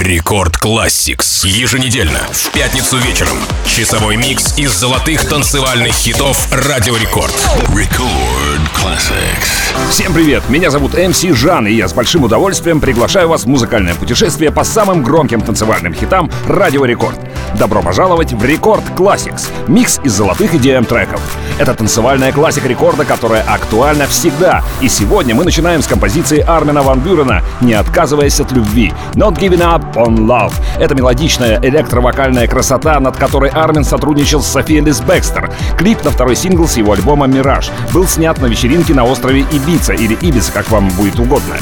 Record 0.00 0.56
Classix. 0.56 1.46
Еженедельно, 1.46 2.20
в 2.32 2.50
пятницу 2.52 2.96
вечером. 2.96 3.36
Часовой 3.66 4.16
микс 4.16 4.56
из 4.56 4.72
золотых 4.72 5.28
танцевальных 5.28 5.92
хитов 5.92 6.48
Радио 6.50 6.96
Рекорд. 6.96 7.34
Record 7.68 8.62
Classix. 8.74 9.90
Всем 9.90 10.14
привет, 10.14 10.48
меня 10.48 10.70
зовут 10.70 10.94
MC 10.94 11.20
Жан, 11.20 11.66
и 11.66 11.74
я 11.74 11.86
с 11.86 11.92
большим 11.92 12.24
удовольствием 12.24 12.80
приглашаю 12.80 13.28
вас 13.28 13.44
в 13.44 13.46
музыкальное 13.48 13.94
путешествие 13.94 14.50
по 14.50 14.64
самым 14.64 15.02
громким 15.02 15.42
танцевальным 15.42 15.92
хитам 15.92 16.30
Радио 16.48 16.86
Рекорд. 16.86 17.18
Добро 17.58 17.82
пожаловать 17.82 18.32
в 18.32 18.42
Record 18.42 18.84
Classix, 18.96 19.48
микс 19.66 20.00
из 20.02 20.12
золотых 20.12 20.54
EDM 20.54 20.86
треков. 20.86 21.20
Это 21.58 21.74
танцевальная 21.74 22.32
классика 22.32 22.68
рекорда, 22.68 23.04
которая 23.04 23.42
актуальна 23.42 24.06
всегда. 24.06 24.62
И 24.80 24.88
сегодня 24.88 25.34
мы 25.34 25.44
начинаем 25.44 25.82
с 25.82 25.86
композиции 25.86 26.40
Армина 26.40 26.82
Ван 26.82 27.00
Бюрена 27.00 27.42
«Не 27.60 27.74
отказываясь 27.74 28.40
от 28.40 28.52
любви» 28.52 28.94
«Not 29.12 29.34
Giving 29.34 29.60
Up 29.60 29.89
on 29.96 30.16
Love». 30.26 30.52
Это 30.78 30.94
мелодичная 30.94 31.60
электровокальная 31.62 32.46
красота, 32.46 32.98
над 33.00 33.16
которой 33.16 33.50
Армин 33.50 33.84
сотрудничал 33.84 34.42
с 34.42 34.46
Софией 34.46 34.84
Лис 34.84 35.00
Бекстер. 35.00 35.50
Клип 35.76 36.04
на 36.04 36.10
второй 36.10 36.36
сингл 36.36 36.66
с 36.66 36.76
его 36.76 36.92
альбома 36.92 37.26
«Мираж» 37.26 37.70
был 37.92 38.06
снят 38.06 38.38
на 38.40 38.46
вечеринке 38.46 38.94
на 38.94 39.04
острове 39.04 39.40
Ибица 39.52 39.92
или 39.92 40.14
Ибица, 40.20 40.52
как 40.52 40.70
вам 40.70 40.88
будет 40.90 41.18
угодно. 41.18 41.56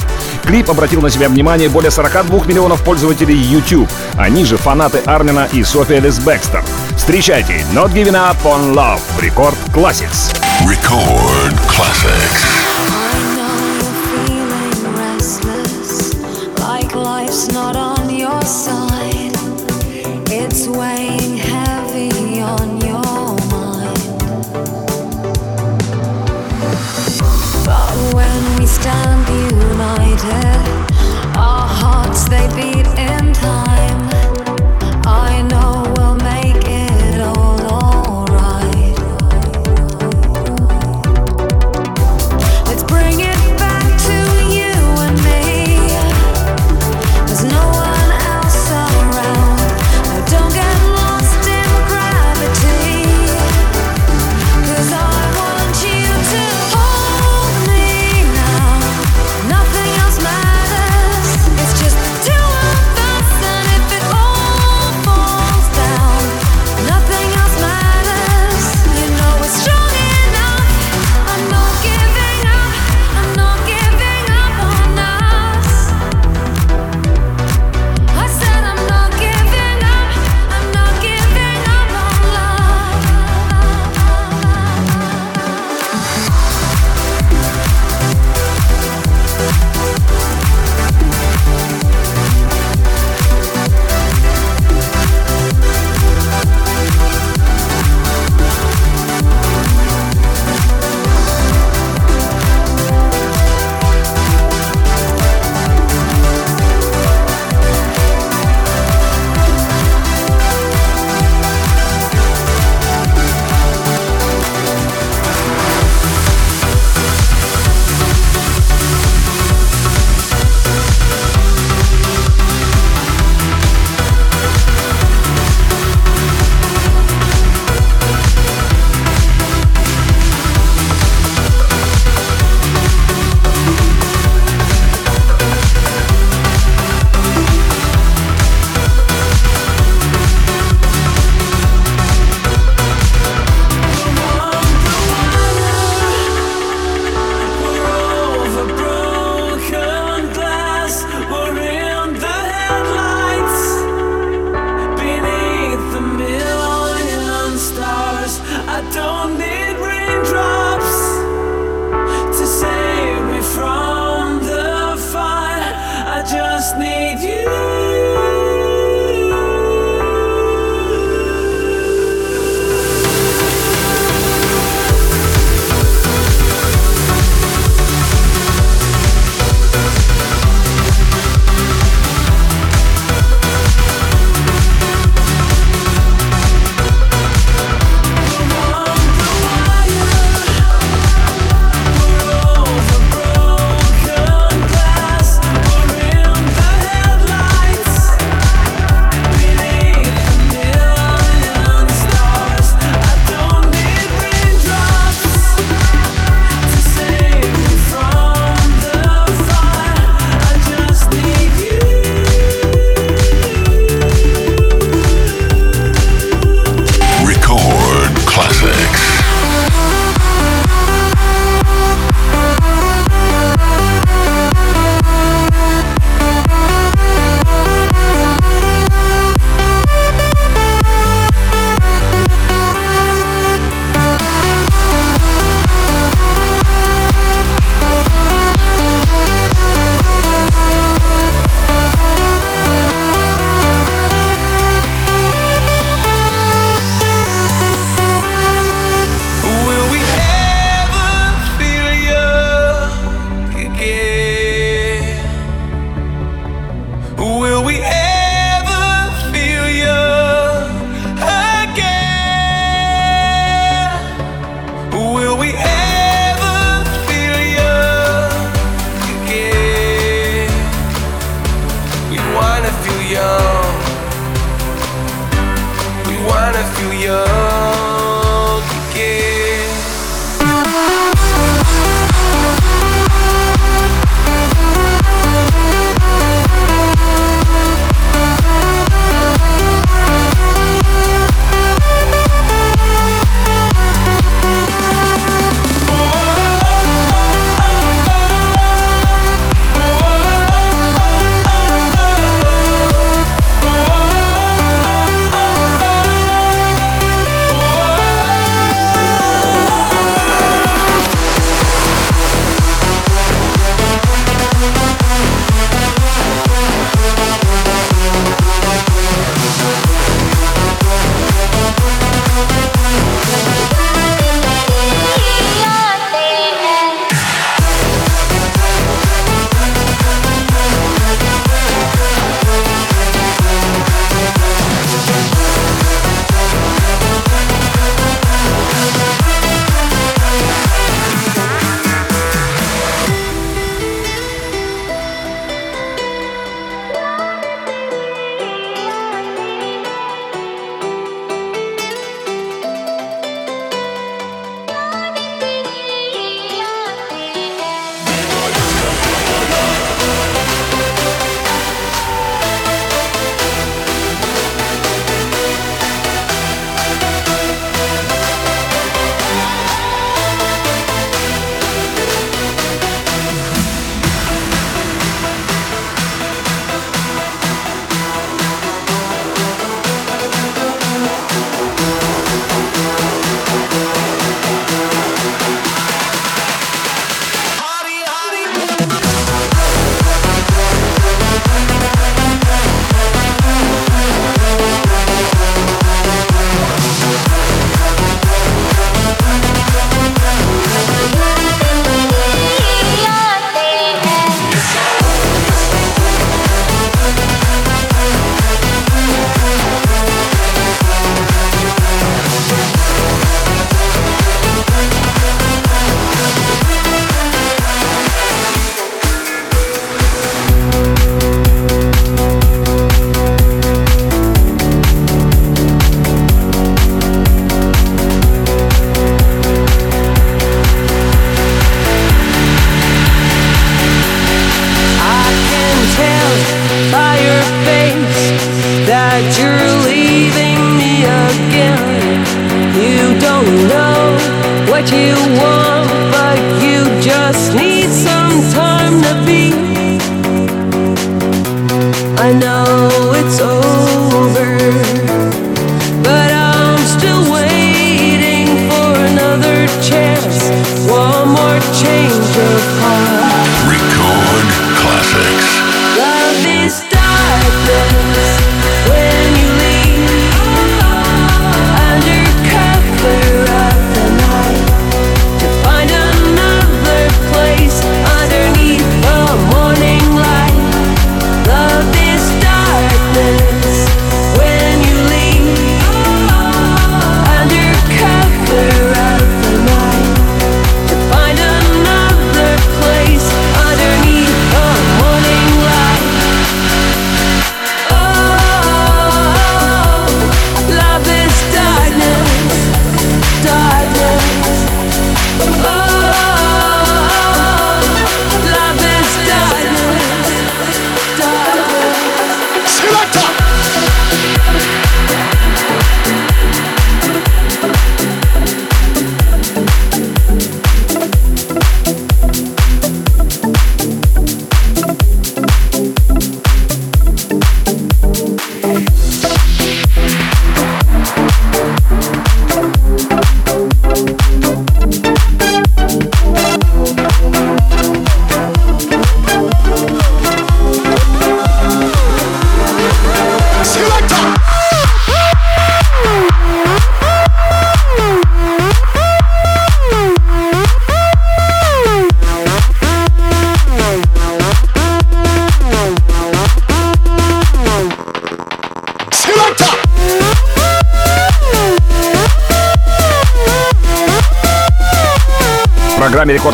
Клип 0.44 0.70
обратил 0.70 1.00
на 1.00 1.10
себя 1.10 1.28
внимание 1.28 1.68
более 1.68 1.90
42 1.90 2.46
миллионов 2.46 2.82
пользователей 2.82 3.36
YouTube. 3.36 3.88
Они 4.16 4.44
же 4.44 4.56
фанаты 4.56 4.98
Армина 5.04 5.48
и 5.52 5.62
София 5.62 6.00
Лис 6.00 6.18
Бекстер. 6.18 6.62
Встречайте 6.96 7.64
Not 7.72 7.92
Giving 7.92 8.14
Up 8.14 8.36
on 8.44 8.74
Love 8.74 9.00
в 9.16 9.22
Рекорд 9.22 9.56
Classics. 9.74 10.34
Record 10.66 11.54
Classics. 11.66 12.67
Stand 28.68 29.28
united, 29.28 30.56
our 31.36 31.66
hearts 31.66 32.28
they 32.28 32.46
beat 32.54 32.86
in 32.96 33.32
time. 33.32 33.97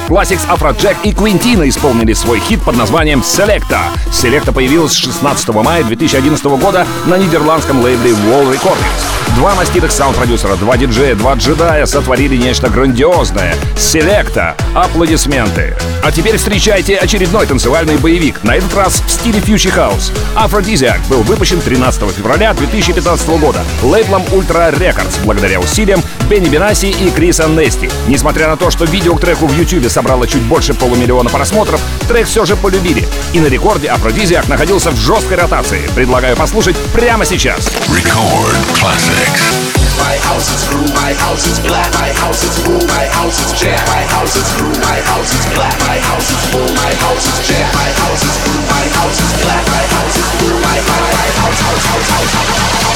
Classics 0.09 0.47
Афроджек 0.49 0.97
и 1.03 1.13
Квинтина 1.13 1.67
исполнили 1.69 2.13
свой 2.13 2.39
хит 2.39 2.63
под 2.63 2.77
названием 2.77 3.21
Selecta. 3.21 3.81
Selecta 4.13 4.53
появилась 4.53 4.95
16 4.95 5.49
мая 5.49 5.83
2011 5.83 6.45
года 6.45 6.87
на 7.07 7.17
нидерландском 7.17 7.81
лейбле 7.81 8.11
Wall 8.11 8.53
Recordings. 8.53 9.15
Два 9.37 9.55
маститых 9.55 9.91
саунд-продюсера, 9.91 10.55
два 10.57 10.77
диджея, 10.77 11.15
два 11.15 11.35
джедая 11.35 11.87
сотворили 11.87 12.37
нечто 12.37 12.69
грандиозное. 12.69 13.57
Селекта. 13.77 14.55
Аплодисменты. 14.75 15.75
А 16.05 16.13
теперь 16.13 16.37
встречайте 16.37 16.97
очередной 16.97 17.47
танцевальный 17.47 17.97
боевик, 17.97 18.45
на 18.45 18.55
этот 18.55 18.75
раз 18.75 19.03
в 19.05 19.11
стиле 19.11 19.41
Future 19.41 19.75
House. 19.75 20.13
Aphrodisiac 20.37 21.01
был 21.09 21.23
выпущен 21.23 21.61
13 21.61 22.15
февраля 22.15 22.53
2015 22.53 23.29
года 23.41 23.65
лейблом 23.83 24.23
Ultra 24.33 24.73
Records 24.79 25.19
благодаря 25.25 25.59
усилиям 25.59 26.03
Бенни 26.29 26.49
Бенаси 26.49 26.91
и 26.91 27.11
Криса 27.11 27.47
Нести. 27.47 27.91
Несмотря 28.09 28.49
на 28.49 28.57
то, 28.57 28.71
что 28.71 28.85
видео 28.85 29.15
к 29.15 29.21
треку 29.21 29.47
в 29.47 29.53
YouTube 29.57 29.91
собрало 29.91 30.27
чуть 30.27 30.43
больше 30.43 30.75
полумиллиона 30.75 31.29
просмотров, 31.31 31.81
трек 32.09 32.27
все 32.27 32.45
же 32.45 32.57
полюбили. 32.57 33.07
И 33.33 33.41
на 33.41 33.47
рекорде 33.47 33.89
Aphrodisiac 33.89 34.49
находился 34.49 34.91
в 34.91 34.97
жесткой 34.97 35.37
ротации. 35.37 35.89
Предлагаю 35.95 36.37
послушать 36.37 36.77
прямо 36.93 37.25
сейчас. 37.25 37.69
Record 37.89 38.57
classics. 38.75 39.75
My 39.99 40.19
house 40.19 40.51
is 40.51 40.67
blue, 40.69 40.93
my 40.95 41.15
house 41.15 41.47
is 41.47 41.61
black, 41.61 41.91
my 41.95 42.13
house 42.13 42.43
is 42.43 42.59
blue, 42.65 42.81
my 42.89 43.07
house 43.15 43.39
is 43.41 43.53
jam. 43.59 43.79
My 43.87 44.05
house 44.13 44.37
is 44.37 44.51
blue, 44.59 44.75
my 44.83 45.01
house 45.01 45.33
is 45.33 45.47
black, 45.55 45.79
my 45.87 45.99
house 45.99 46.31
is 46.31 46.45
blue, 46.51 46.75
my 46.75 46.93
house 47.05 47.25
is 47.25 47.49
jam. 47.49 47.71
My 47.73 47.91
house 48.03 48.23
is 48.23 48.37
blue, 48.45 48.63
my 48.69 48.87
house 48.99 49.21
is 49.21 49.33
black, 49.43 49.65
my 49.71 49.85
house 49.95 50.17
is 50.19 50.29
blue, 50.41 50.59
my 50.61 50.79
my 50.89 51.01
my 51.15 51.29
house 51.41 51.61
house 51.61 51.85
house 51.87 52.09
house 52.11 52.33
house. 52.35 52.94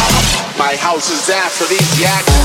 This 0.98 1.10
is 1.10 1.30
after 1.30 1.64
these 1.66 2.00
yaks? 2.00 2.38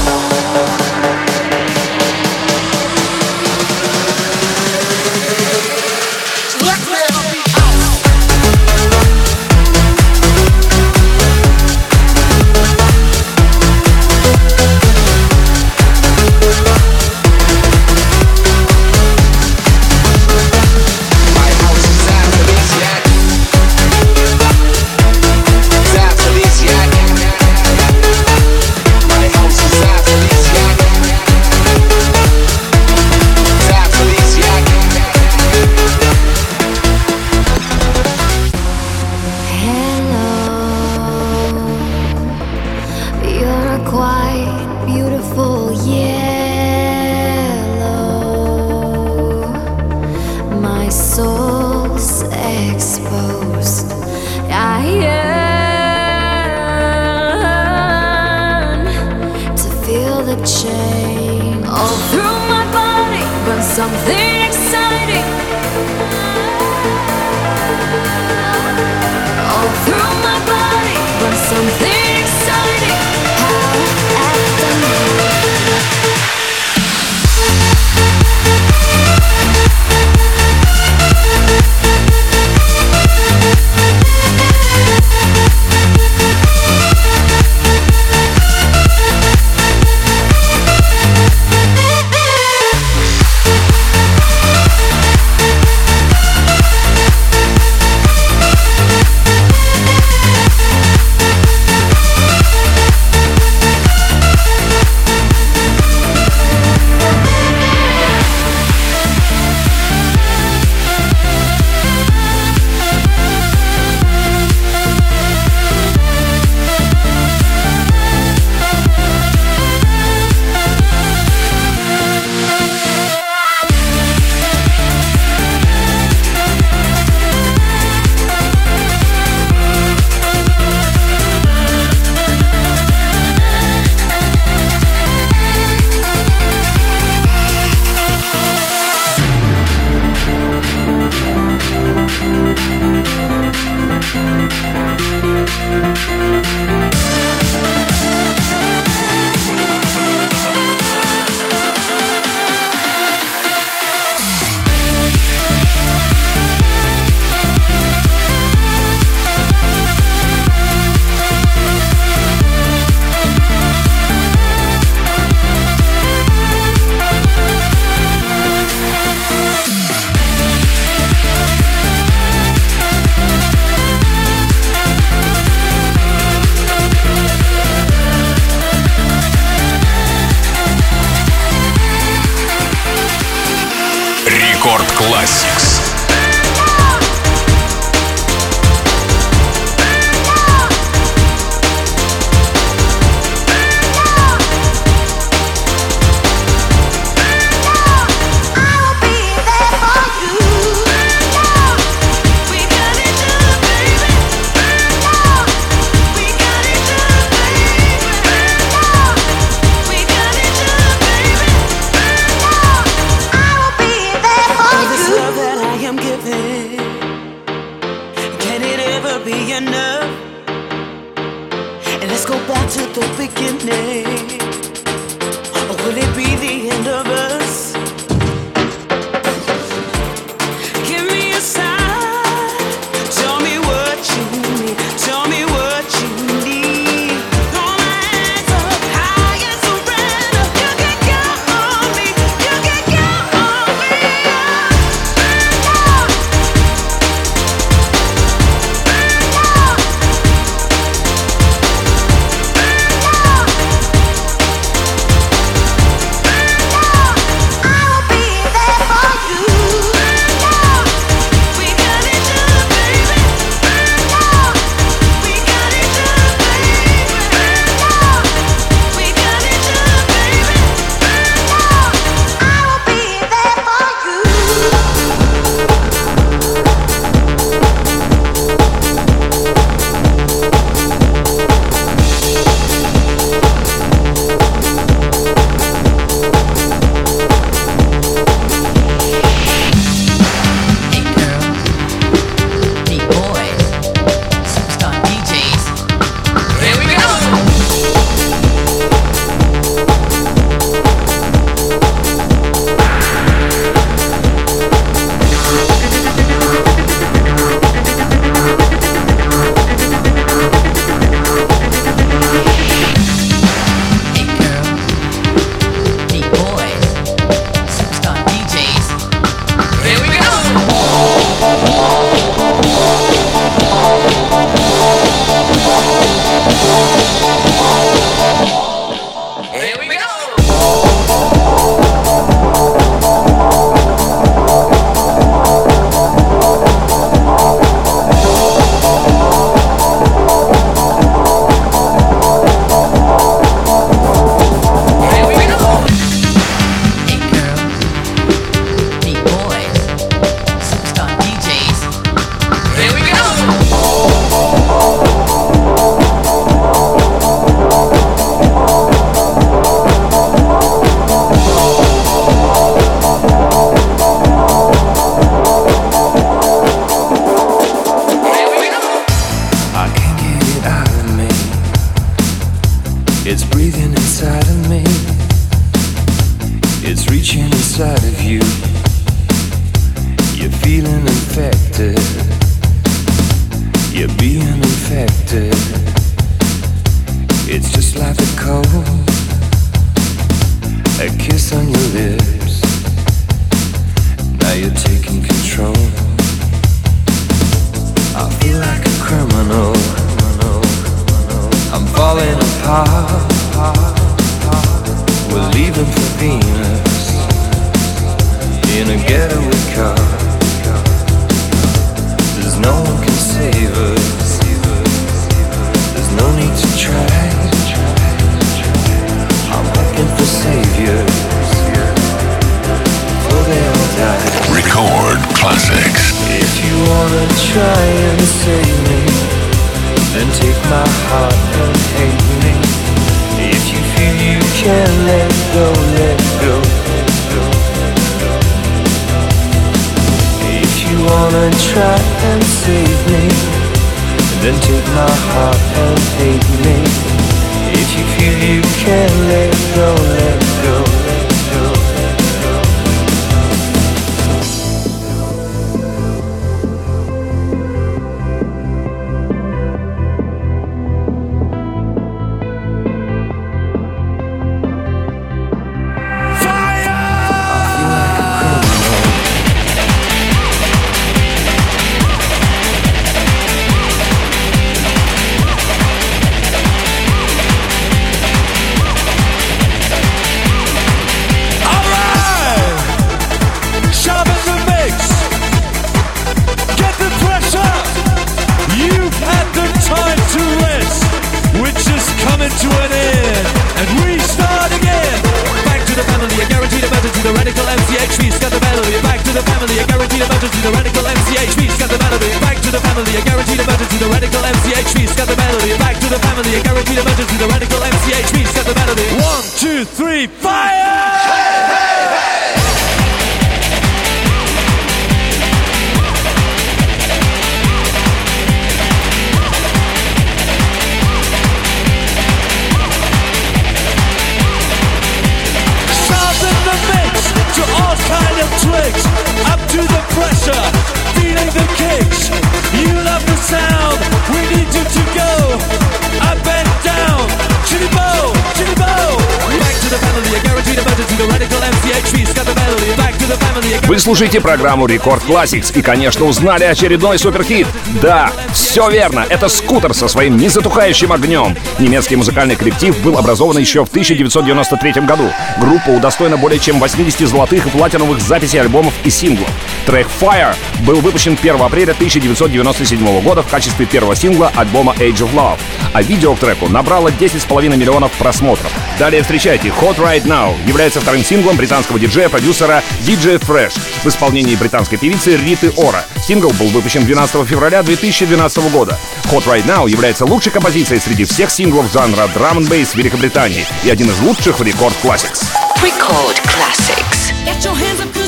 слушаете 544.24 544.40
программу 544.40 544.86
Record 544.86 545.22
Classix 545.26 545.78
и, 545.78 545.82
конечно, 545.82 546.26
узнали 546.26 546.64
очередной 546.64 547.20
суперхит. 547.20 547.68
Да, 548.02 548.32
все 548.54 548.90
верно, 548.90 549.26
это 549.28 549.50
«Scooter» 549.50 549.94
со 549.94 550.08
своим 550.08 550.38
незатухающим 550.38 551.12
огнем. 551.12 551.58
Немецкий 551.78 552.16
музыкальный 552.16 552.56
коллектив 552.56 552.98
был 553.02 553.18
образован 553.18 553.58
еще 553.58 553.84
в 553.84 553.90
1993 553.90 555.02
году. 555.02 555.30
Группа 555.60 555.90
удостоена 555.90 556.38
более 556.38 556.58
чем 556.58 556.80
80 556.80 557.28
золотых 557.28 557.66
и 557.66 557.70
платиновых 557.70 558.22
записей 558.22 558.62
альбомов 558.62 558.94
и 559.04 559.10
синглов. 559.10 559.50
Трек 559.86 560.08
«Fire» 560.22 560.56
был 560.88 561.02
выпущен 561.02 561.38
1 561.38 561.62
апреля 561.62 561.92
1997 561.92 563.22
года 563.24 563.44
в 563.44 563.50
качестве 563.50 563.86
первого 563.86 564.16
сингла 564.16 564.54
альбома 564.56 564.94
«Age 565.00 565.28
of 565.28 565.34
Love», 565.34 565.60
а 565.92 566.02
видео 566.02 566.34
к 566.36 566.40
треку 566.40 566.70
набрало 566.70 567.10
10,5 567.10 567.76
миллионов 567.76 568.14
просмотров. 568.14 568.72
Далее 569.00 569.24
встречайте 569.24 569.70
«Hot 569.70 569.98
Right 569.98 570.24
Now» 570.24 570.56
является 570.68 571.02
вторым 571.02 571.24
синглом 571.24 571.58
британского 571.58 572.00
диджея-продюсера 572.00 572.84
DJ 573.02 573.40
Fresh 573.40 573.80
в 574.04 574.08
исполнении 574.08 574.56
британской 574.56 575.00
певицы 575.00 575.36
Риты 575.36 575.72
Ора. 575.76 576.06
Сингл 576.22 576.52
был 576.52 576.68
выпущен 576.68 577.04
12 577.04 577.48
февраля 577.48 577.82
2012 577.82 578.72
года. 578.72 578.98
«Hot 579.32 579.46
Right 579.46 579.66
Now» 579.66 579.90
является 579.90 580.26
лучшей 580.26 580.52
композицией 580.52 581.02
среди 581.02 581.26
всех 581.26 581.50
синглов 581.50 581.92
жанра 581.92 582.28
драм 582.36 582.60
н 582.60 582.66
бейс 582.66 582.90
в 582.90 582.96
Великобритании 582.96 583.66
и 583.84 583.90
один 583.90 584.10
из 584.10 584.20
лучших 584.20 584.60
в 584.60 584.64
рекорд 584.64 584.96
Classics. 585.04 585.44
Record 585.82 586.40
Classics. 586.46 587.34
Get 587.46 587.66
your 587.66 587.76
hands 587.76 588.00
up, 588.00 588.23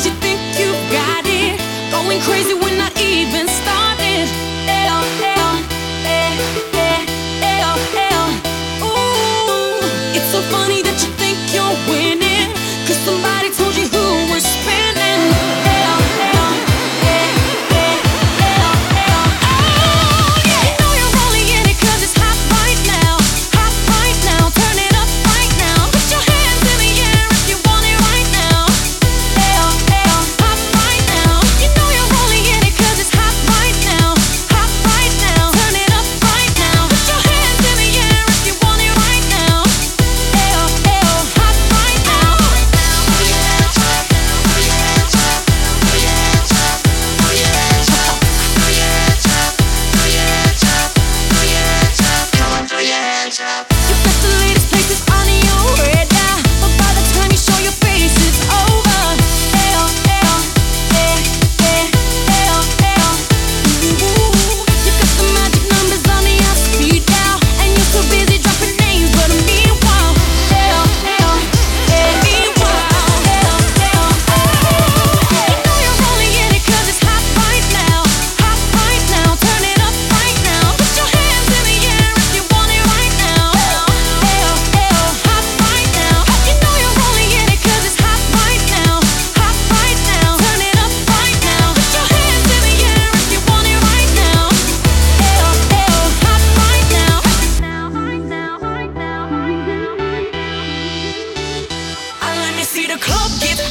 the 102.95 103.01
club 103.01 103.31
gets 103.41 103.64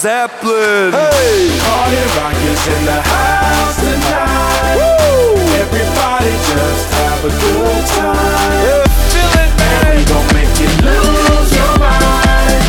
Zeppelin. 0.00 0.92
Hey! 0.92 1.60
Party 1.60 2.00
rock 2.16 2.32
is 2.32 2.66
in 2.72 2.84
the 2.86 3.02
house 3.04 3.76
tonight. 3.76 4.76
Woo! 4.80 5.36
Everybody 5.60 6.32
just 6.48 6.86
have 6.96 7.20
a 7.20 7.28
good 7.28 7.84
time. 8.00 8.16
Yeah. 8.64 8.88
Chillin', 9.12 9.52
man. 9.60 9.84
And 9.84 9.98
we 9.98 10.04
gon' 10.08 10.28
make 10.32 10.56
you 10.56 10.70
lose 10.88 11.52
your 11.52 11.72
mind. 11.78 12.64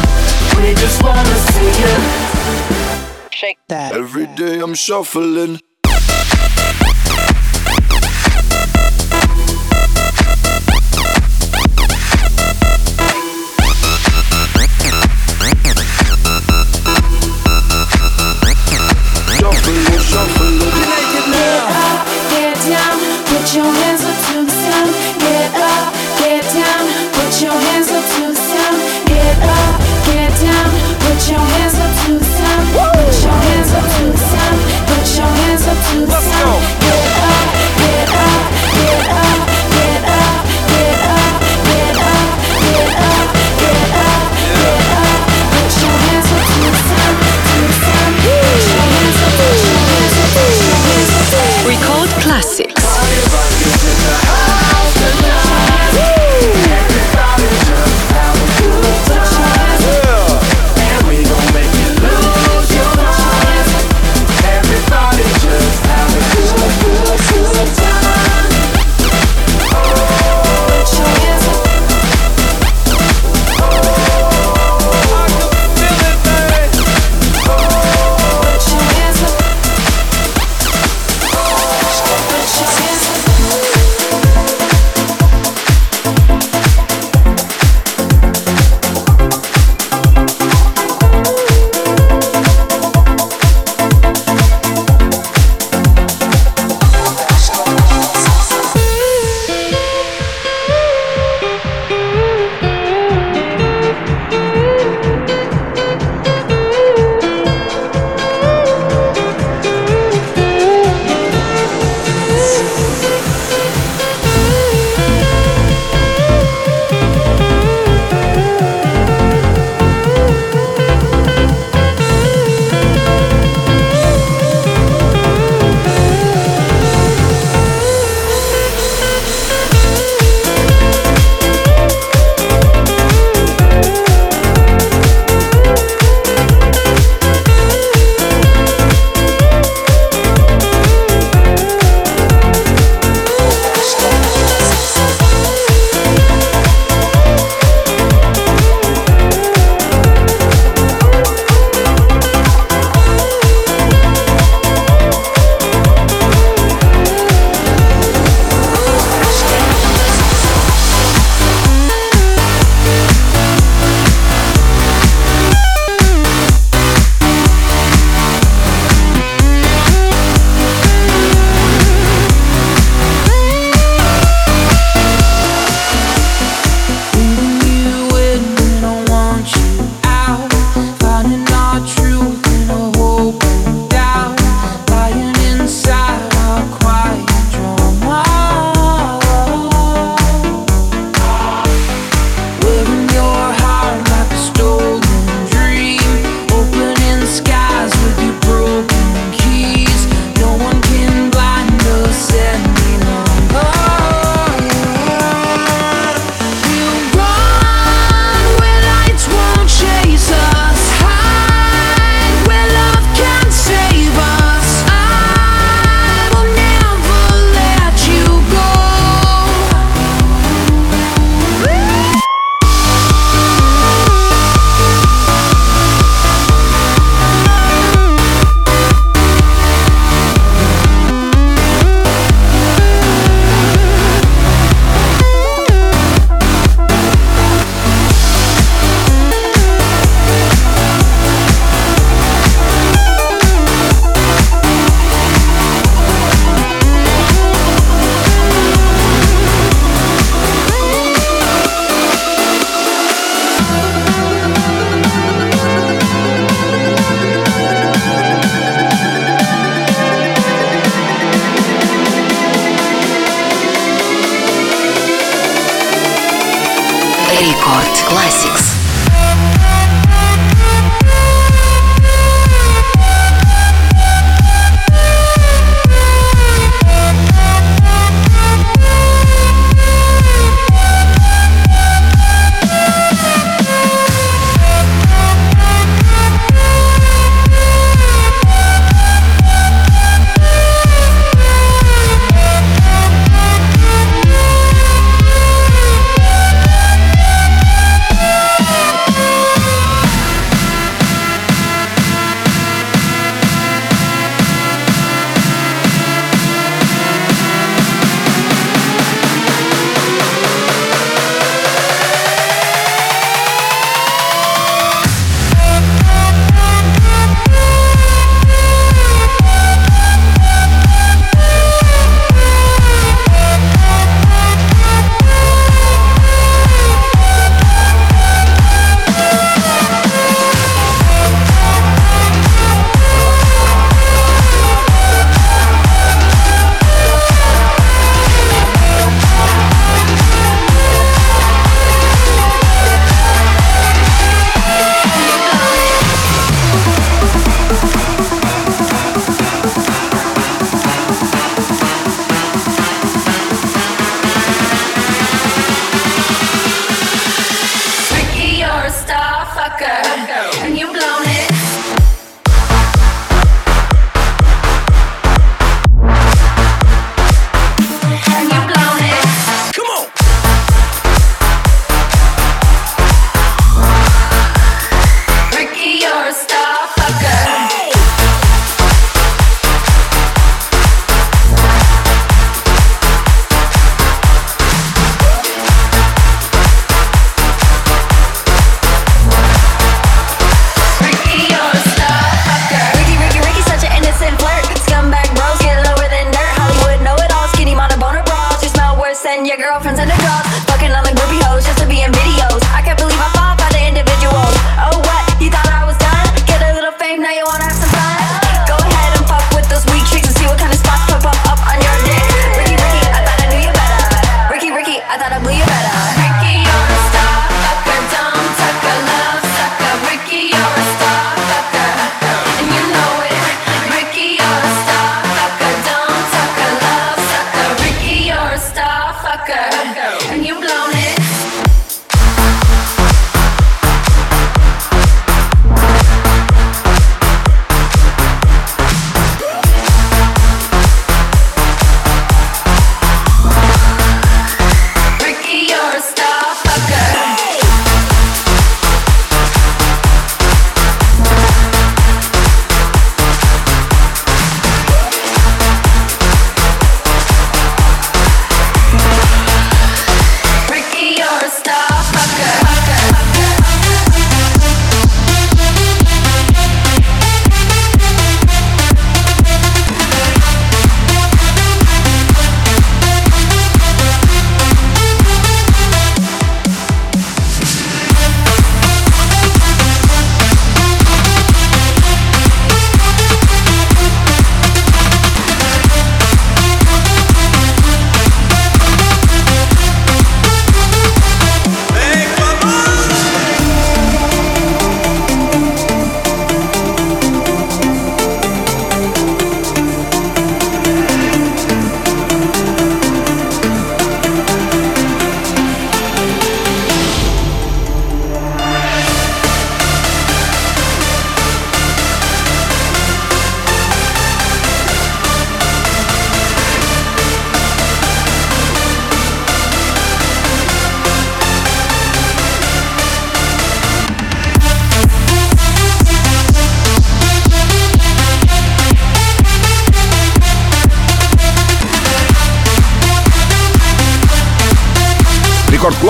We 0.58 0.76
just 0.76 1.02
wanna 1.02 1.38
see 1.56 1.72
you. 1.80 1.96
Shake 3.32 3.60
that. 3.70 3.94
Every 3.94 4.28
day 4.28 4.60
I'm 4.60 4.74
shuffling. 4.74 5.62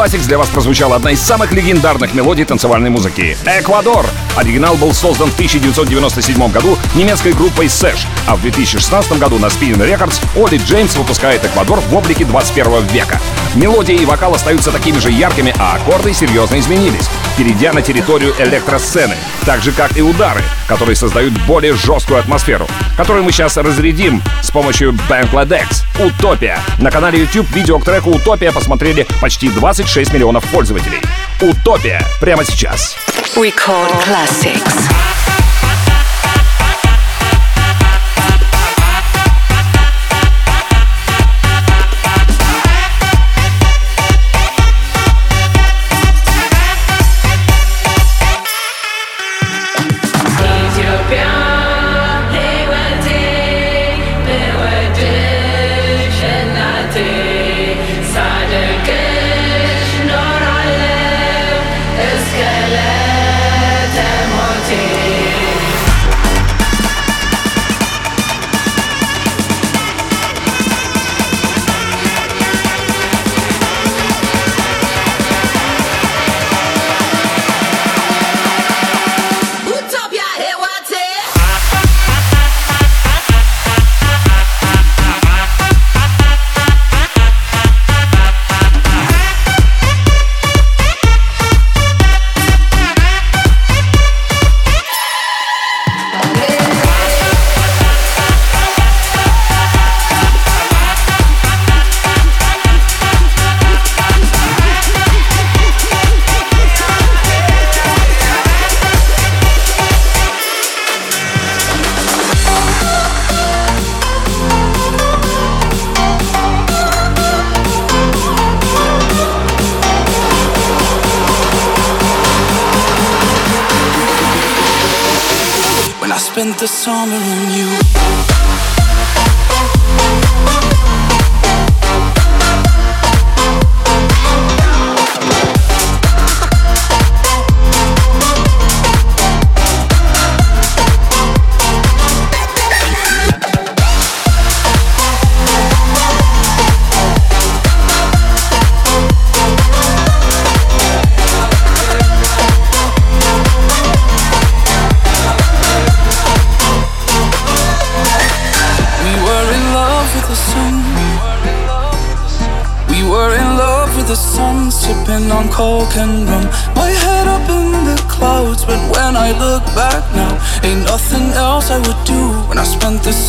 Classics 0.02 0.26
для 0.26 0.40
вас 0.40 0.50
прозвучала 0.50 0.96
одна 0.96 1.12
из 1.12 1.22
самых 1.22 1.54
легендарных 1.54 2.16
мелодий 2.16 2.44
танцевальной 2.44 2.90
музыки— 2.90 3.38
«Эквадор». 3.46 4.04
Оригинал 4.36 4.76
был 4.76 4.94
создан 4.96 5.30
в 5.30 5.36
1997 5.36 6.52
году 6.52 6.76
немецкой 6.96 7.34
группой 7.34 7.70
Сэш, 7.70 8.08
а 8.26 8.36
в 8.36 8.42
2016 8.42 9.20
году 9.20 9.38
на 9.38 9.46
Spin 9.46 9.76
Records 9.78 10.20
Оли 10.36 10.58
Джеймс 10.58 10.96
выпускает 10.96 11.46
«Эквадор» 11.46 11.82
в 11.82 11.96
облике 11.96 12.26
21 12.26 12.88
века. 12.88 13.22
Мелодия 13.54 13.96
и 13.96 14.06
вокал 14.06 14.34
остаются 14.34 14.72
такими 14.72 14.98
же 14.98 15.12
яркими, 15.12 15.54
а 15.60 15.76
аккорды 15.76 16.16
серьезно 16.16 16.58
изменились, 16.58 17.08
перейдя 17.38 17.72
на 17.72 17.84
территорию 17.84 18.34
электросцены, 18.40 19.18
так 19.46 19.62
же 19.62 19.72
как 19.72 19.96
и 19.96 20.02
удары, 20.02 20.42
которые 20.68 20.96
создают 20.96 21.34
более 21.46 21.76
жесткую 21.76 22.20
атмосферу, 22.20 22.68
которую 22.98 23.24
мы 23.24 23.32
сейчас 23.32 23.56
разрядим 23.56 24.24
с 24.42 24.50
помощью 24.50 24.94
Bankladex. 25.08 25.91
«Утопия». 26.00 26.60
На 26.80 26.92
канале 26.92 27.20
YouTube 27.20 27.50
видео 27.52 27.80
к 27.80 27.86
треку 27.86 28.12
«Утопия» 28.12 28.52
посмотрели 28.52 29.08
почти 29.20 29.50
26 29.50 30.14
миллионов 30.14 30.44
пользователей. 30.46 31.02
«Утопия» 31.42 32.02
прямо 32.20 32.44
сейчас. 32.44 32.96
Record 33.36 33.92
Classics. 34.06 35.41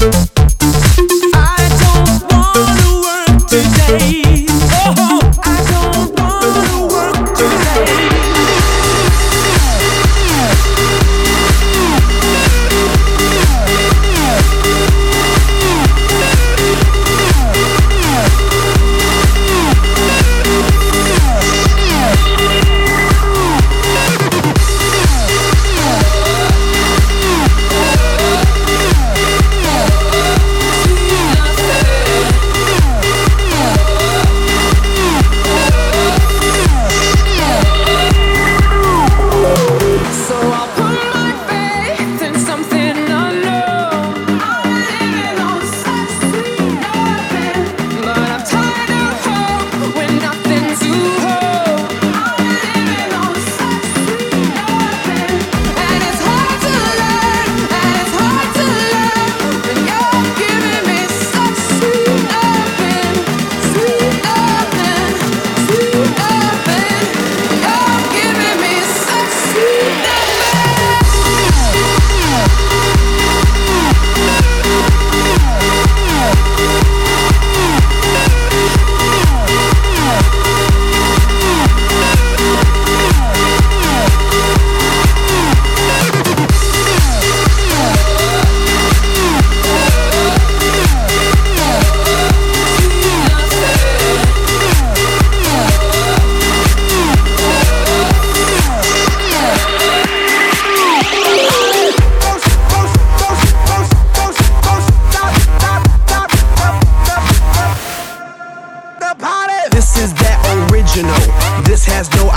Thank 0.00 0.39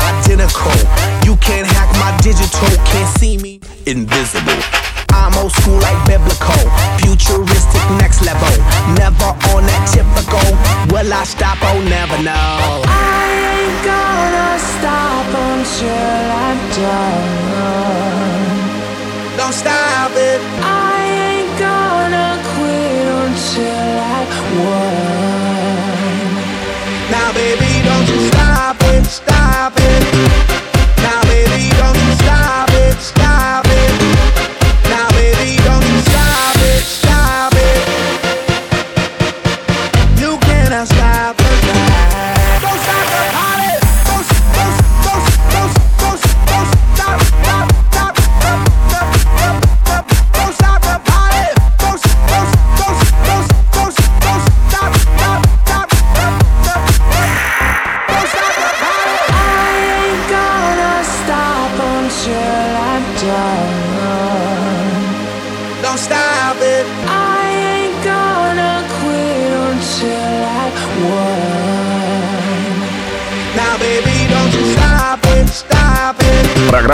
identical. 0.04 0.76
You 1.24 1.36
can't 1.38 1.68
hack 1.68 1.90
my 1.98 2.12
digital, 2.22 2.70
can't 2.86 3.10
see 3.18 3.38
me. 3.38 3.60
Invisible. 3.86 4.62
I'm 5.14 5.34
old 5.38 5.52
school 5.54 5.80
like 5.80 6.00
biblical. 6.06 6.64
Futuristic 7.00 7.84
next 8.02 8.26
level. 8.26 8.50
Never 9.00 9.32
on 9.54 9.64
that 9.70 9.84
typical. 9.94 10.44
Will 10.92 11.14
I 11.14 11.24
stop? 11.24 11.58
Oh, 11.62 11.80
never 11.88 12.18
know. 12.24 12.84
I 12.84 13.30
ain't 13.56 13.80
gonna 13.86 14.58
stop 14.60 15.30
until 15.32 16.24
I'm 16.44 16.60
done. 16.76 17.54
Don't 19.38 19.54
stop 19.54 20.12
it. 20.18 20.42
I 20.60 20.98
ain't 21.30 21.54
gonna 21.60 22.42
quit 22.52 23.08
until 23.24 24.00
I 24.02 24.22
won. 24.58 25.13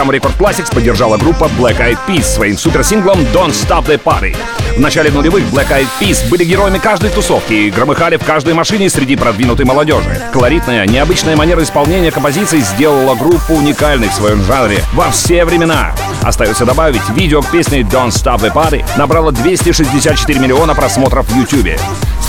Программу 0.09 0.11
Рекорд 0.11 0.37
Classics 0.37 0.73
поддержала 0.73 1.17
группа 1.17 1.45
Black 1.59 1.77
Eyed 1.79 1.97
Peas 2.07 2.23
своим 2.23 2.57
суперсинглом 2.57 3.19
Don't 3.33 3.51
Stop 3.51 3.85
the 3.85 4.01
Party. 4.01 4.35
В 4.75 4.79
начале 4.79 5.11
нулевых 5.11 5.43
Black 5.51 5.69
Eyed 5.69 5.87
Peas 5.99 6.27
были 6.29 6.43
героями 6.43 6.79
каждой 6.79 7.09
тусовки 7.11 7.53
и 7.53 7.69
громыхали 7.69 8.17
в 8.17 8.25
каждой 8.25 8.53
машине 8.53 8.89
среди 8.89 9.15
продвинутой 9.15 9.65
молодежи. 9.65 10.19
Колоритная, 10.33 10.87
необычная 10.87 11.35
манера 11.35 11.61
исполнения 11.61 12.11
композиций 12.11 12.61
сделала 12.61 13.15
группу 13.15 13.53
уникальной 13.53 14.09
в 14.09 14.13
своем 14.13 14.43
жанре 14.43 14.83
во 14.93 15.11
все 15.11 15.45
времена. 15.45 15.93
Остается 16.23 16.65
добавить, 16.65 17.07
видео 17.09 17.41
к 17.41 17.51
песне 17.51 17.81
Don't 17.81 18.09
Stop 18.09 18.39
the 18.39 18.51
Party 18.51 18.83
набрало 18.97 19.31
264 19.31 20.39
миллиона 20.39 20.73
просмотров 20.73 21.27
в 21.27 21.35
YouTube. 21.35 21.79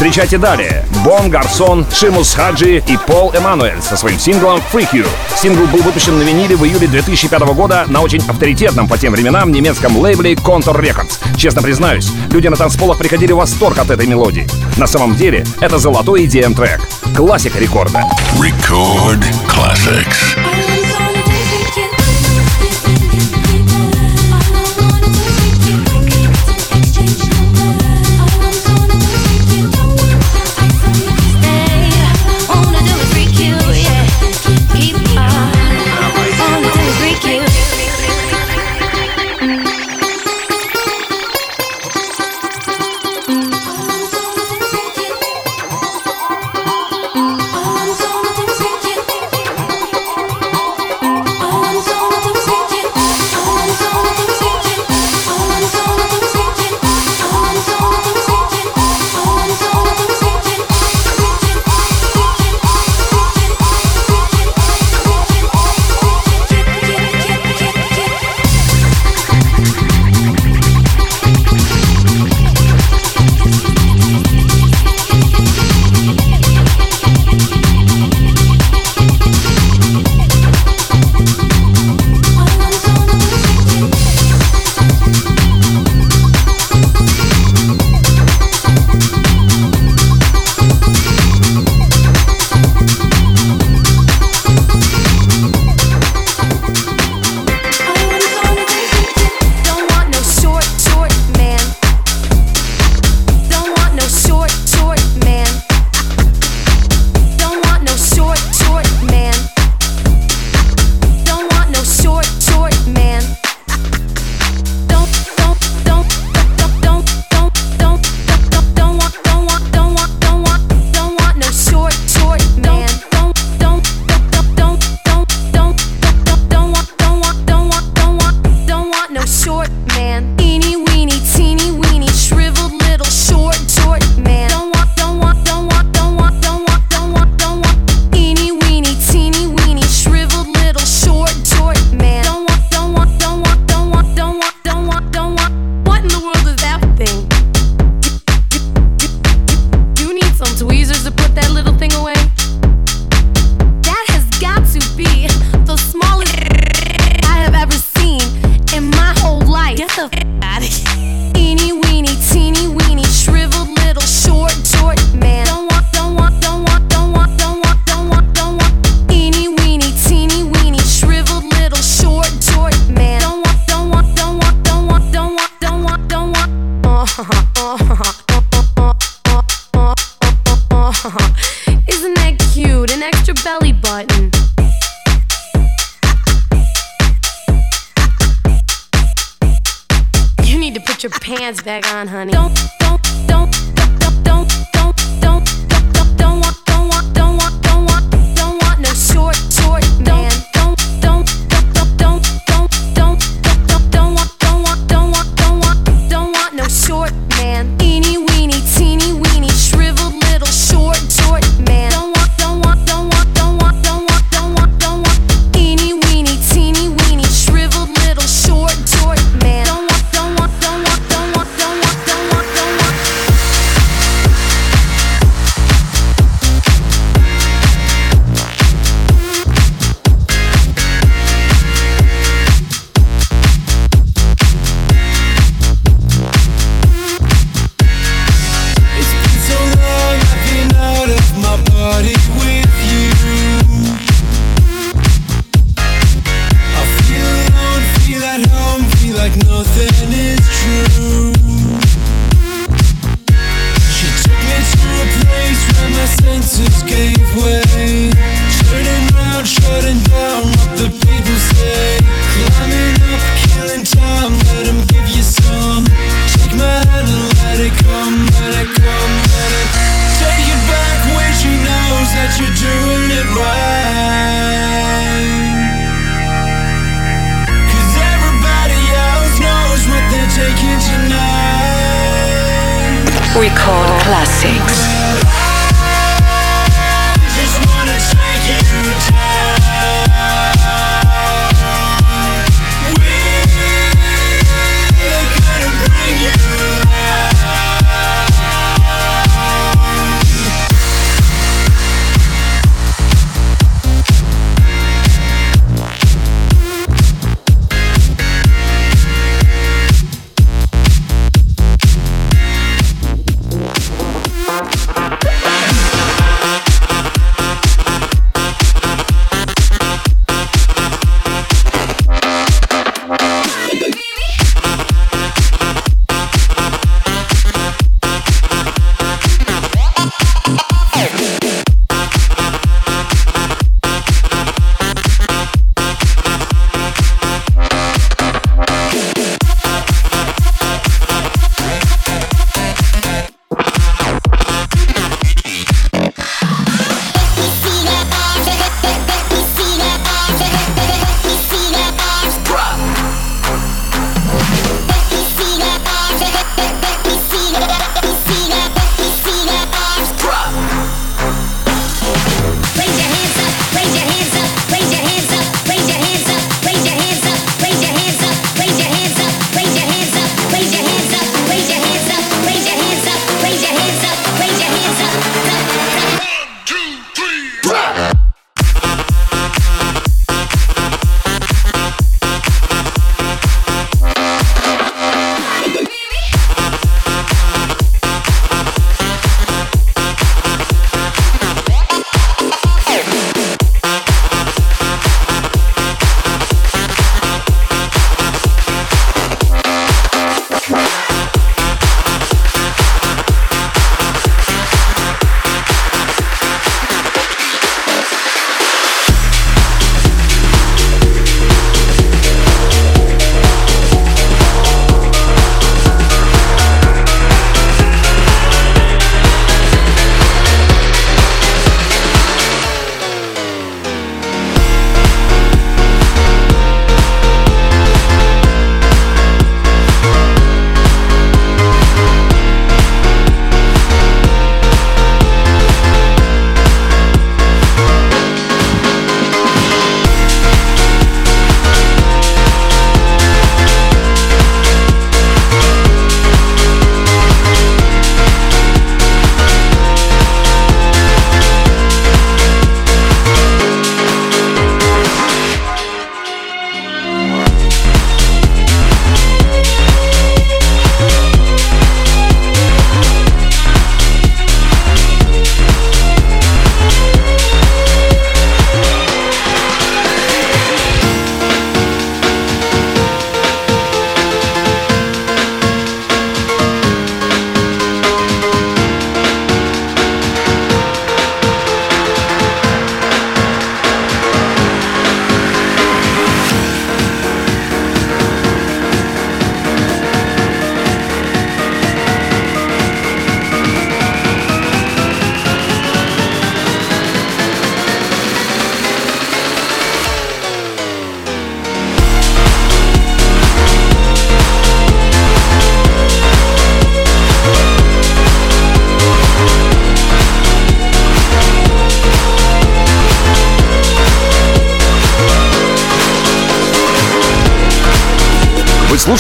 Встречайте 0.01 0.39
далее. 0.39 0.87
Бон 1.05 1.29
Гарсон, 1.29 1.85
Шимус 1.93 2.33
Хаджи 2.33 2.79
и 2.79 2.97
Пол 3.07 3.35
Эммануэль 3.35 3.83
со 3.83 3.99
своим 3.99 4.19
синглом 4.19 4.63
Freak 4.73 4.93
You. 4.95 5.07
Сингл 5.37 5.67
был 5.67 5.83
выпущен 5.83 6.19
на 6.19 6.23
виниле 6.23 6.57
в 6.57 6.65
июле 6.65 6.87
2005 6.87 7.43
года 7.55 7.85
на 7.87 8.01
очень 8.01 8.23
авторитетном 8.27 8.89
по 8.89 8.97
тем 8.97 9.13
временам 9.13 9.53
немецком 9.53 9.99
лейбле 9.99 10.33
Contour 10.33 10.81
Records. 10.81 11.19
Честно 11.37 11.61
признаюсь, 11.61 12.11
люди 12.31 12.49
на 12.49 12.57
танцполах 12.57 12.97
приходили 12.97 13.33
в 13.33 13.37
восторг 13.37 13.77
от 13.77 13.91
этой 13.91 14.07
мелодии. 14.07 14.49
На 14.79 14.87
самом 14.87 15.17
деле, 15.17 15.45
это 15.61 15.77
золотой 15.77 16.25
EDM 16.25 16.55
трек. 16.55 16.81
Классика 17.15 17.59
рекорда. 17.59 18.03
Record 18.39 19.23
classics. 19.47 20.80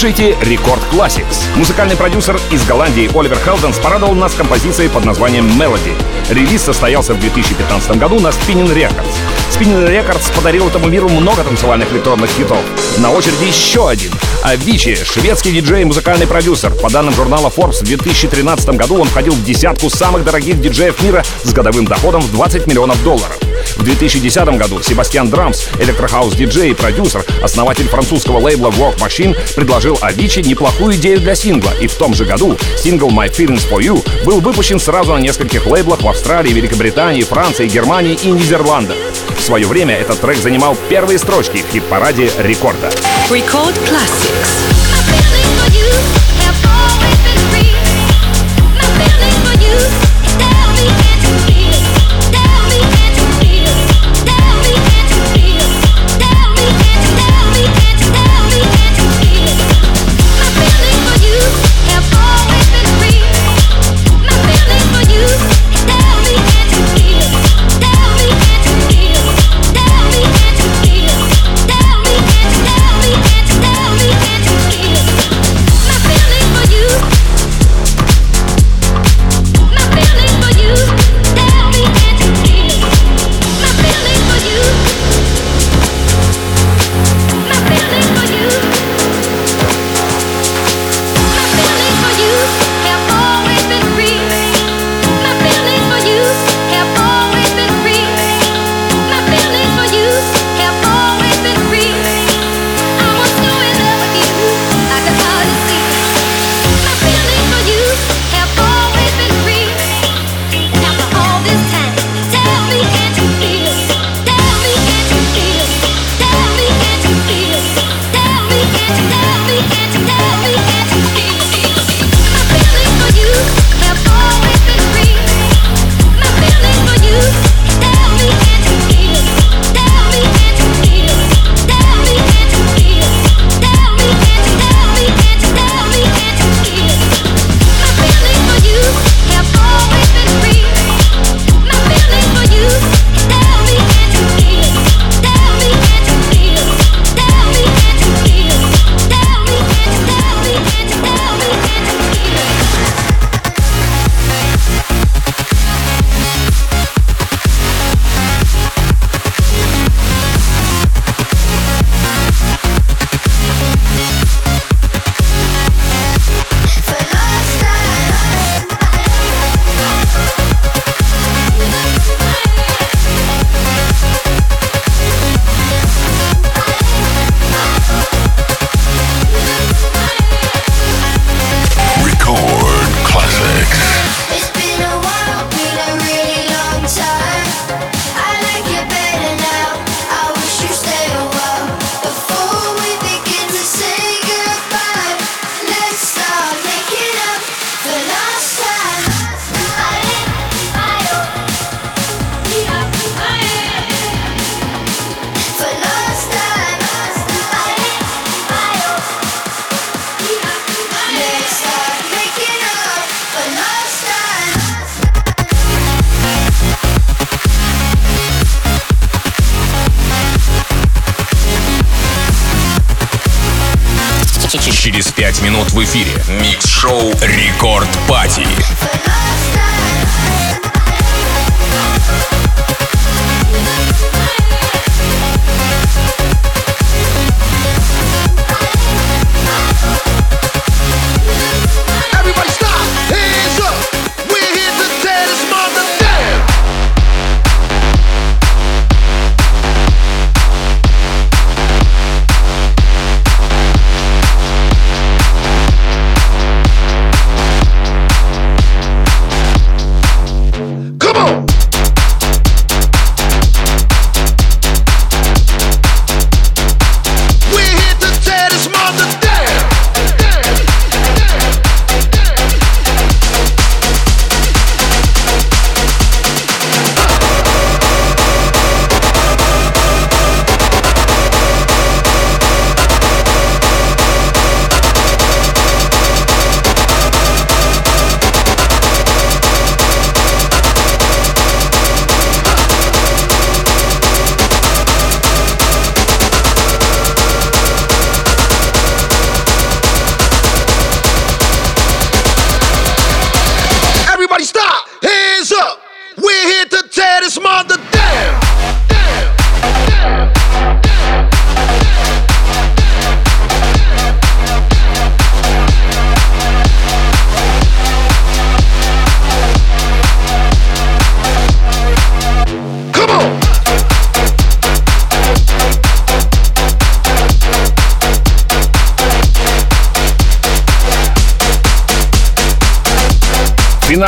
Слушаете 0.00 0.34
Record 0.40 0.80
Classix. 0.90 1.54
Музыкальный 1.56 1.94
продюсер 1.94 2.40
из 2.50 2.64
Голландии 2.64 3.10
Оливер 3.14 3.36
Хелденс 3.36 3.78
порадовал 3.78 4.14
нас 4.14 4.32
композицией 4.32 4.88
под 4.88 5.04
названием 5.04 5.46
Melody. 5.60 5.92
Релиз 6.30 6.62
состоялся 6.62 7.12
в 7.12 7.20
2015 7.20 7.98
году 7.98 8.18
на 8.18 8.28
Spinnin' 8.28 8.72
Records. 8.74 9.12
Spinnin' 9.50 9.86
Records 9.86 10.34
подарил 10.34 10.68
этому 10.68 10.88
миру 10.88 11.10
много 11.10 11.44
танцевальных 11.44 11.92
электронных 11.92 12.30
хитов. 12.30 12.64
На 12.96 13.10
очереди 13.10 13.44
еще 13.44 13.90
один. 13.90 14.12
Авичи, 14.42 14.96
шведский 15.04 15.52
диджей 15.52 15.82
и 15.82 15.84
музыкальный 15.84 16.26
продюсер. 16.26 16.72
По 16.72 16.88
данным 16.88 17.12
журнала 17.12 17.52
Forbes, 17.54 17.80
в 17.80 17.84
2013 17.84 18.70
году 18.70 19.02
он 19.02 19.08
входил 19.08 19.34
в 19.34 19.44
десятку 19.44 19.90
самых 19.90 20.24
дорогих 20.24 20.62
диджеев 20.62 21.02
мира 21.02 21.22
с 21.44 21.52
годовым 21.52 21.84
доходом 21.84 22.22
в 22.22 22.32
20 22.32 22.66
миллионов 22.66 23.02
долларов. 23.04 23.38
В 23.80 23.82
2010 23.82 24.58
году 24.58 24.82
Себастьян 24.82 25.30
Драмс, 25.30 25.68
электрохаус-диджей 25.78 26.72
и 26.72 26.74
продюсер, 26.74 27.24
основатель 27.42 27.88
французского 27.88 28.38
лейбла 28.38 28.68
Work 28.68 28.98
Machine, 28.98 29.34
предложил 29.54 29.96
Авичи 30.02 30.40
неплохую 30.40 30.96
идею 30.96 31.18
для 31.18 31.34
сингла, 31.34 31.72
и 31.80 31.86
в 31.86 31.94
том 31.94 32.12
же 32.12 32.26
году 32.26 32.58
сингл 32.76 33.08
My 33.08 33.34
Feelings 33.34 33.66
For 33.66 33.78
You 33.78 34.06
был 34.26 34.40
выпущен 34.40 34.78
сразу 34.78 35.14
на 35.14 35.18
нескольких 35.18 35.64
лейблах 35.66 36.02
в 36.02 36.08
Австралии, 36.08 36.52
Великобритании, 36.52 37.22
Франции, 37.22 37.68
Германии 37.68 38.18
и 38.22 38.30
Нидерландах. 38.30 38.98
В 39.38 39.40
свое 39.40 39.66
время 39.66 39.96
этот 39.96 40.20
трек 40.20 40.36
занимал 40.36 40.76
первые 40.90 41.18
строчки 41.18 41.64
в 41.66 41.72
хит-параде 41.72 42.30
рекорда. 42.36 42.90
Record 43.30 43.74
Classics. 43.88 44.79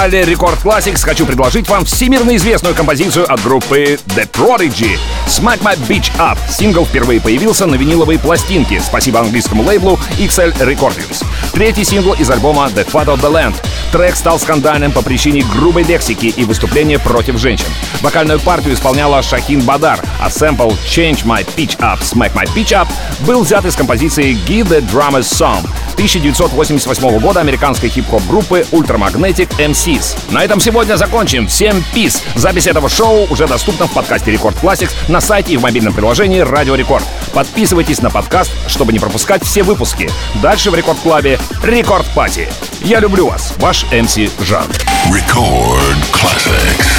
Финале 0.03 0.25
Рекорд 0.25 0.59
Classics 0.65 1.05
хочу 1.05 1.25
предложить 1.25 1.69
вам 1.69 1.85
всемирно 1.85 2.35
известную 2.35 2.75
композицию 2.75 3.33
от 3.33 3.41
группы 3.41 4.01
The 4.17 4.29
Prodigy 4.33 4.99
«Smack 5.29 5.63
My 5.63 5.79
Bitch 5.87 6.11
Up». 6.19 6.39
Сингл 6.51 6.85
впервые 6.85 7.21
появился 7.21 7.67
на 7.67 7.77
виниловой 7.77 8.19
пластинке, 8.19 8.81
спасибо 8.81 9.21
английскому 9.21 9.63
лейблу 9.63 10.01
XL 10.19 10.59
Recordings. 10.59 11.25
Третий 11.53 11.85
сингл 11.85 12.15
из 12.15 12.29
альбома 12.31 12.67
The 12.75 12.85
Fat 12.85 13.07
of 13.07 13.21
the 13.21 13.31
Land. 13.31 13.55
Трек 13.93 14.17
стал 14.17 14.41
скандальным 14.41 14.91
по 14.91 15.03
причине 15.03 15.43
грубой 15.43 15.85
лексики 15.85 16.27
и 16.27 16.45
выступления 16.45 16.99
против 16.99 17.39
женщин. 17.39 17.67
Вокальную 18.01 18.41
партию 18.41 18.75
исполняла 18.75 19.23
Шахин 19.23 19.61
Бадар, 19.61 20.01
а 20.21 20.31
сэмпл 20.31 20.71
Change 20.89 21.25
My 21.25 21.47
Pitch 21.57 21.79
Up, 21.79 22.01
Smack 22.01 22.33
My 22.35 22.49
Pitch 22.57 22.73
Up 22.73 22.89
был 23.25 23.45
взят 23.45 23.65
из 23.67 23.77
композиции 23.77 24.37
Give 24.49 24.67
the 24.67 24.81
Drummers 24.91 25.31
Song 25.31 25.69
1988 25.95 27.19
года 27.19 27.41
американской 27.41 27.89
хип-хоп 27.89 28.23
группы 28.27 28.67
Ultramagnetic 28.73 29.49
MCs. 29.59 30.33
На 30.33 30.45
этом 30.45 30.61
сегодня 30.61 30.97
закончим. 30.97 31.47
Всем 31.47 31.83
peace! 31.95 32.23
Запись 32.35 32.67
этого 32.67 32.89
шоу 32.89 33.27
уже 33.31 33.47
доступна 33.47 33.87
в 33.87 33.93
подкасте 33.93 34.31
Record 34.31 34.57
Classix 34.63 34.93
на 35.09 35.21
сайте 35.21 35.55
и 35.55 35.57
в 35.57 35.63
мобильном 35.63 35.93
приложении 35.93 36.41
Радио 36.41 36.75
Рекорд. 36.75 37.05
Подписывайтесь 37.33 38.03
на 38.03 38.11
подкаст, 38.11 38.53
чтобы 38.67 38.93
не 38.93 38.99
пропускать 38.99 39.43
все 39.45 39.63
выпуски. 39.63 40.11
Дальше 40.43 40.71
в 40.71 40.75
Record 40.75 40.99
Club 41.01 41.39
е 41.63 41.69
Record 41.69 42.07
Party. 42.15 42.49
Я 42.83 43.01
люблю 43.01 43.29
вас, 43.29 43.55
ваш 43.59 43.87
MC 43.93 44.19
Жан. 44.41 44.67
Record 45.11 45.97
Classix. 46.13 46.92